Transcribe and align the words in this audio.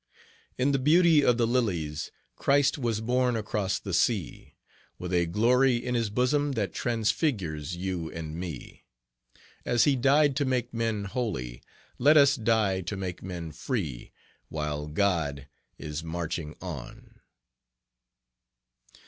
"In 0.57 0.71
the 0.71 0.79
beauty 0.79 1.23
of 1.23 1.37
the 1.37 1.45
lilies, 1.45 2.09
Christ 2.35 2.75
was 2.79 3.01
born 3.01 3.35
across 3.35 3.77
the 3.77 3.93
sea, 3.93 4.55
With 4.97 5.13
a 5.13 5.27
glory 5.27 5.75
in 5.77 5.93
his 5.93 6.09
bosom 6.09 6.53
that 6.53 6.73
transfigures 6.73 7.75
you 7.77 8.11
and 8.11 8.35
me; 8.35 8.83
As 9.63 9.83
he 9.83 9.95
died 9.95 10.35
to 10.37 10.43
make 10.45 10.73
men 10.73 11.03
holy, 11.03 11.61
let 11.99 12.17
us 12.17 12.35
die 12.35 12.81
to 12.81 12.97
make 12.97 13.21
men 13.21 13.51
free, 13.51 14.11
While 14.49 14.87
God 14.87 15.47
is 15.77 16.03
marching 16.03 16.55
on." 16.63 17.19